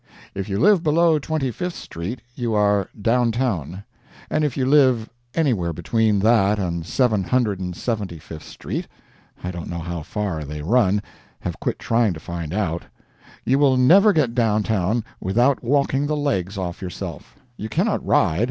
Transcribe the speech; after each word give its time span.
If 0.33 0.49
you 0.49 0.57
live 0.57 0.81
below 0.81 1.19
Twenty 1.19 1.51
fifth 1.51 1.75
street, 1.75 2.23
you 2.33 2.55
are 2.55 2.89
"down 2.99 3.31
town;" 3.31 3.83
and 4.31 4.43
if 4.43 4.57
you 4.57 4.65
live 4.65 5.07
anywhere 5.35 5.73
between 5.73 6.17
that 6.21 6.57
and 6.57 6.83
Seven 6.83 7.23
Hundred 7.25 7.59
and 7.59 7.75
Seventy 7.77 8.17
fifth 8.17 8.45
street 8.47 8.87
(I 9.43 9.51
don't 9.51 9.69
know 9.69 9.77
how 9.77 10.01
far 10.01 10.43
they 10.43 10.63
run—have 10.63 11.59
quit 11.59 11.77
trying 11.77 12.13
to 12.13 12.19
find 12.19 12.51
out), 12.51 12.83
you 13.45 13.59
will 13.59 13.77
never 13.77 14.11
get 14.11 14.33
down 14.33 14.63
town 14.63 15.03
with 15.19 15.37
out 15.37 15.63
walking 15.63 16.07
the 16.07 16.17
legs 16.17 16.57
off 16.57 16.81
yourself. 16.81 17.35
You 17.55 17.69
cannot 17.69 18.03
ride. 18.03 18.39